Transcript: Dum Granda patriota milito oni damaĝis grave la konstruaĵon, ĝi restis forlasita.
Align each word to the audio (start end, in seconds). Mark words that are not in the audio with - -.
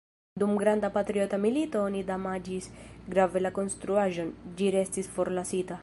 Dum 0.43 0.53
Granda 0.61 0.89
patriota 0.95 1.39
milito 1.43 1.83
oni 1.89 2.01
damaĝis 2.09 2.71
grave 3.15 3.45
la 3.47 3.53
konstruaĵon, 3.59 4.37
ĝi 4.61 4.77
restis 4.79 5.17
forlasita. 5.19 5.79